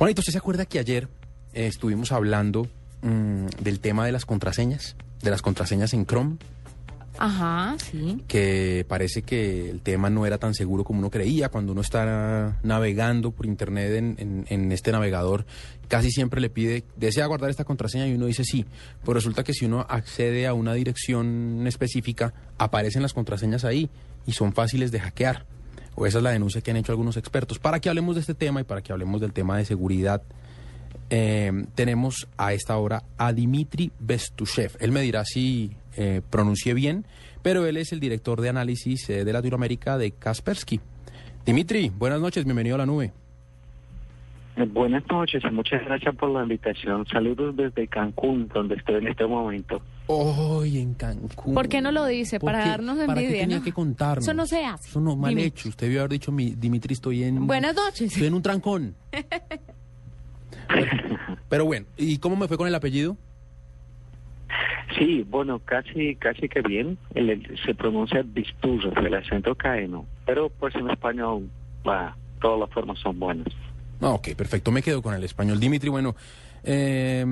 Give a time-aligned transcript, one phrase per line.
[0.00, 1.08] Juanito, ¿usted se acuerda que ayer
[1.52, 2.66] eh, estuvimos hablando
[3.02, 4.96] mm, del tema de las contraseñas?
[5.20, 6.36] De las contraseñas en Chrome,
[7.18, 8.24] Ajá, sí.
[8.26, 11.50] que parece que el tema no era tan seguro como uno creía.
[11.50, 15.44] Cuando uno está navegando por internet en, en- en este navegador,
[15.88, 18.06] casi siempre le pide, ¿desea guardar esta contraseña?
[18.08, 18.64] Y uno dice sí.
[19.02, 23.90] Pero resulta que si uno accede a una dirección específica, aparecen las contraseñas ahí
[24.26, 25.44] y son fáciles de hackear.
[25.94, 27.58] O esa es la denuncia que han hecho algunos expertos.
[27.58, 30.22] Para que hablemos de este tema y para que hablemos del tema de seguridad,
[31.10, 34.76] eh, tenemos a esta hora a Dimitri Bestushev.
[34.80, 37.04] Él me dirá si eh, pronuncié bien,
[37.42, 40.80] pero él es el director de análisis eh, de Latinoamérica de Kaspersky.
[41.44, 43.12] Dimitri, buenas noches, bienvenido a la nube.
[44.66, 47.06] Buenas noches y muchas gracias por la invitación.
[47.06, 49.80] Saludos desde Cancún, donde estoy en este momento.
[50.06, 51.54] Hoy en Cancún.
[51.54, 52.40] ¿Por qué no lo dice?
[52.40, 52.70] ¿Por Para qué?
[52.70, 53.62] darnos ¿Para qué envidia, tenía ¿no?
[53.64, 54.24] que contarnos?
[54.24, 54.88] Eso no se hace.
[54.88, 55.48] Eso no, mal Dimitri.
[55.60, 55.68] hecho.
[55.68, 57.46] Usted debió haber dicho, mi, Dimitri, estoy en...
[57.46, 58.12] Buenas noches.
[58.12, 58.94] Estoy en un trancón.
[61.48, 63.16] Pero bueno, ¿y cómo me fue con el apellido?
[64.98, 66.98] Sí, bueno, casi casi que bien.
[67.14, 70.06] El- el- se pronuncia Bisturro, el acento caeno.
[70.26, 71.48] Pero pues en español,
[71.88, 73.46] va, todas las formas son buenas.
[74.00, 75.60] No, ok, perfecto, me quedo con el español.
[75.60, 76.14] Dimitri, bueno,
[76.64, 77.24] eh,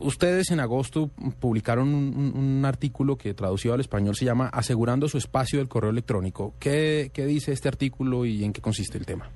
[0.00, 5.58] ustedes en agosto publicaron un, artículo que traducido al español se llama Asegurando su espacio
[5.58, 6.54] del correo electrónico.
[6.60, 9.28] ¿Qué, qué dice este artículo y en qué consiste el tema?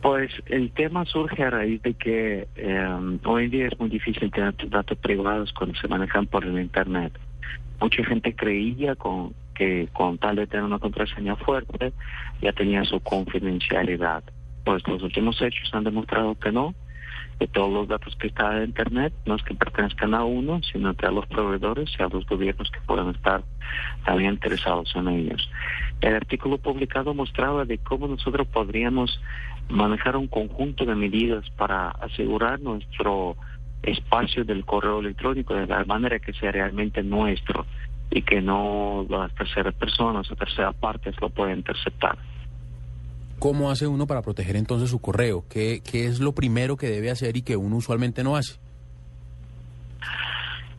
[0.00, 4.32] Pues el tema surge a raíz de que eh, hoy en día es muy difícil
[4.32, 7.12] tener tus datos privados cuando se manejan por el Internet.
[7.80, 11.92] Mucha gente creía con, que con tal de tener una contraseña fuerte
[12.40, 14.24] ya tenía su confidencialidad.
[14.64, 16.74] Pues los últimos hechos han demostrado que no,
[17.38, 20.94] que todos los datos que están en Internet no es que pertenezcan a uno, sino
[20.94, 23.42] que a los proveedores y a los gobiernos que puedan estar
[24.04, 25.50] también interesados en ellos.
[26.00, 29.20] El artículo publicado mostraba de cómo nosotros podríamos
[29.68, 33.36] manejar un conjunto de medidas para asegurar nuestro
[33.82, 37.66] espacio del correo electrónico de la manera que sea realmente nuestro
[38.10, 42.18] y que no las terceras personas o terceras partes lo puedan interceptar.
[43.42, 45.42] ¿Cómo hace uno para proteger entonces su correo?
[45.50, 48.60] ¿Qué, qué es lo primero que debe hacer y que uno usualmente no hace?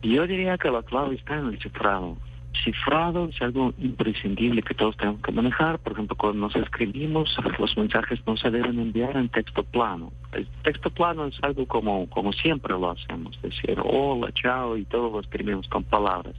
[0.01, 2.15] Yo diría que la clave está en el cifrado.
[2.63, 5.77] Cifrado es algo imprescindible que todos tenemos que manejar.
[5.79, 10.13] Por ejemplo, cuando nos escribimos, los mensajes no se deben enviar en texto plano.
[10.31, 15.11] El texto plano es algo como, como siempre lo hacemos, decir, hola, chao, y todo
[15.11, 16.33] lo escribimos con palabras.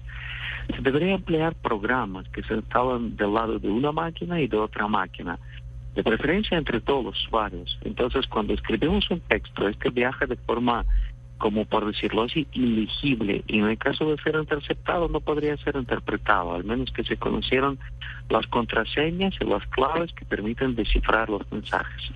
[0.74, 4.88] Se debería emplear programas que se instalan del lado de una máquina y de otra
[4.88, 5.38] máquina,
[5.94, 7.78] de preferencia entre todos usuarios.
[7.84, 10.84] Entonces, cuando escribimos un texto, este viaja de forma
[11.38, 15.76] como por decirlo así, ilegible y en el caso de ser interceptado no podría ser
[15.76, 17.78] interpretado, al menos que se conocieran
[18.30, 22.12] las contraseñas y las claves que permiten descifrar los mensajes.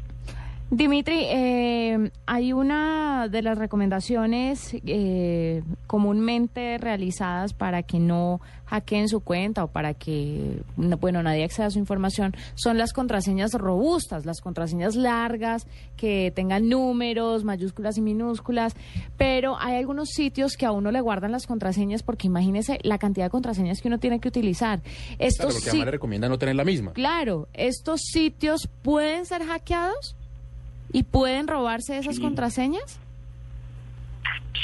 [0.71, 9.21] Dimitri, eh, hay una de las recomendaciones eh, comúnmente realizadas para que no hackeen su
[9.21, 14.27] cuenta o para que, no- bueno, nadie acceda a su información, son las contraseñas robustas,
[14.27, 18.75] las contraseñas largas, que tengan números, mayúsculas y minúsculas,
[19.17, 23.25] pero hay algunos sitios que a uno le guardan las contraseñas porque imagínese la cantidad
[23.25, 24.83] de contraseñas que uno tiene que utilizar.
[24.83, 26.93] Claro, Estos porque sí- además le recomienda no tener la misma.
[26.93, 30.15] Claro, estos sitios pueden ser hackeados
[30.93, 32.23] y pueden robarse esas Sí.
[32.23, 33.01] contraseñas.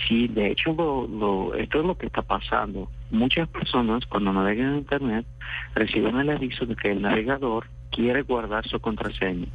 [0.09, 2.91] Sí, de hecho, lo, lo, esto es lo que está pasando.
[3.11, 5.27] Muchas personas cuando navegan en Internet
[5.75, 9.47] reciben el aviso de que el navegador quiere guardar su contraseña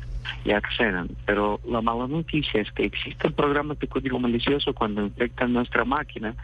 [0.46, 1.09] y acceden.
[1.25, 6.36] Pero la mala noticia es que existen programas de código malicioso cuando infectan nuestra máquina,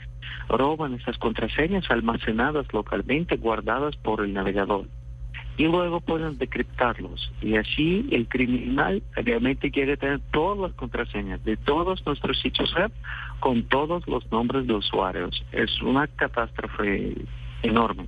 [0.49, 4.85] roban esas contraseñas almacenadas localmente guardadas por el navegador
[5.57, 7.31] y luego pueden decriptarlos.
[7.41, 12.91] Y así el criminal realmente quiere tener todas las contraseñas de todos nuestros sitios web
[13.39, 15.43] con todos los nombres de usuarios.
[15.51, 17.15] Es una catástrofe
[17.63, 18.05] enorme.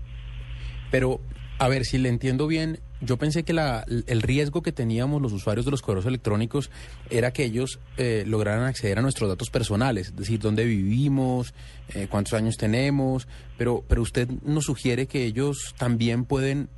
[0.91, 1.19] Pero,
[1.59, 5.31] a ver, si le entiendo bien, yo pensé que la, el riesgo que teníamos los
[5.31, 6.71] usuarios de los correos electrónicos
[7.09, 11.53] era que ellos eh, lograran acceder a nuestros datos personales, es decir, dónde vivimos,
[11.93, 13.27] eh, cuántos años tenemos,
[13.57, 16.69] pero, pero usted nos sugiere que ellos también pueden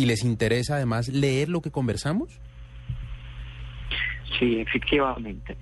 [0.00, 2.40] y les interesa además leer lo que conversamos.
[4.38, 5.58] Sí, efectivamente.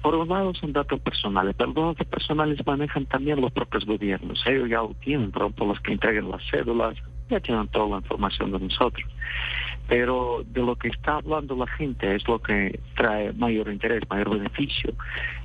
[0.00, 4.40] Por un lado son datos personales, pero los datos personales manejan también los propios gobiernos.
[4.46, 6.96] Ellos ya lo tienen, por los que entregan las cédulas,
[7.28, 9.08] ya tienen toda la información de nosotros.
[9.88, 14.30] Pero de lo que está hablando la gente es lo que trae mayor interés, mayor
[14.38, 14.94] beneficio.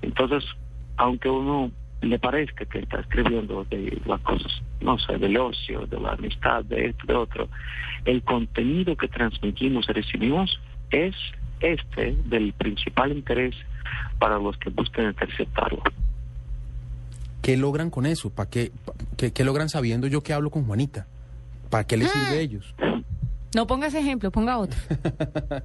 [0.04, 0.44] Entonces,
[0.98, 4.52] aunque uno le parezca que está escribiendo de las cosas,
[4.82, 7.50] no sé, del ocio, de la amistad, de esto, de otro,
[8.06, 10.60] el contenido que transmitimos y recibimos
[10.92, 11.16] es
[11.60, 13.56] este del principal interés
[14.20, 15.82] para los que buscan interceptarlo.
[17.42, 18.30] ¿Qué logran con eso?
[18.30, 18.72] ¿Para qué,
[19.16, 21.08] qué, qué, logran sabiendo yo que hablo con Juanita?
[21.70, 22.76] ¿Para qué les sirve a ellos?
[23.56, 24.78] No pongas ejemplo, ponga otro.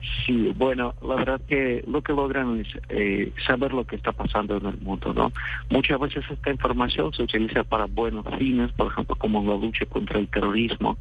[0.00, 4.56] Sí, bueno, la verdad que lo que logran es eh, saber lo que está pasando
[4.56, 5.32] en el mundo, ¿no?
[5.70, 10.18] Muchas veces esta información se utiliza para buenos fines, por ejemplo, como la lucha contra
[10.18, 10.96] el terrorismo,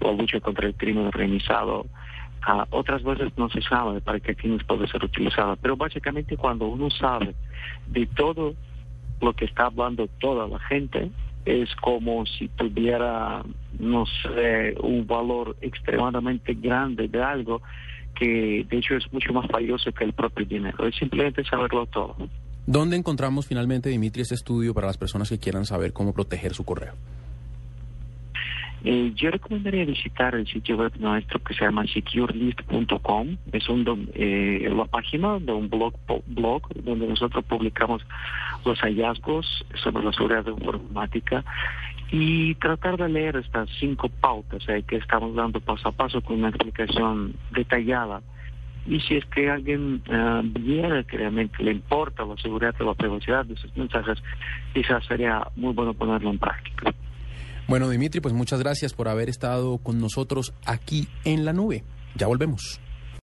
[0.00, 1.86] la lucha contra el crimen organizado.
[2.48, 6.66] Uh, otras veces no se sabe para qué fines puede ser utilizada, pero básicamente cuando
[6.66, 7.36] uno sabe
[7.86, 8.54] de todo
[9.20, 11.08] lo que está hablando toda la gente,
[11.44, 13.42] es como si tuviera,
[13.78, 17.62] no sé, un valor extremadamente grande de algo
[18.14, 20.86] que de hecho es mucho más valioso que el propio dinero.
[20.86, 22.16] Es simplemente saberlo todo.
[22.66, 26.64] ¿Dónde encontramos finalmente, Dimitri, este estudio para las personas que quieran saber cómo proteger su
[26.64, 26.94] correo?
[28.84, 33.36] Eh, yo recomendaría visitar el sitio web nuestro que se llama securelist.com.
[33.52, 35.94] Es un, eh, la página de un blog,
[36.26, 38.02] blog donde nosotros publicamos
[38.64, 41.44] los hallazgos sobre la seguridad informática
[42.10, 46.38] y tratar de leer estas cinco pautas eh, que estamos dando paso a paso con
[46.38, 48.20] una explicación detallada.
[48.84, 52.94] Y si es que alguien uh, viera que realmente le importa la seguridad y la
[52.94, 54.20] privacidad de sus mensajes,
[54.74, 56.92] quizás sería muy bueno ponerlo en práctica.
[57.72, 61.84] Bueno, Dimitri, pues muchas gracias por haber estado con nosotros aquí en la nube.
[62.14, 62.82] Ya volvemos.